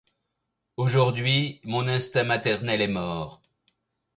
[0.77, 3.39] Aujourd’hui mon instinct maternel est mort.